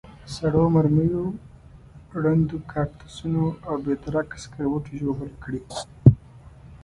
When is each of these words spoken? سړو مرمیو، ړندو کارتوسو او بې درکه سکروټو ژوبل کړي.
سړو 0.35 0.63
مرمیو، 0.75 1.25
ړندو 2.23 2.57
کارتوسو 2.71 3.35
او 3.67 3.75
بې 3.83 3.93
درکه 4.03 4.37
سکروټو 4.43 4.91
ژوبل 4.99 5.31
کړي. 5.43 5.61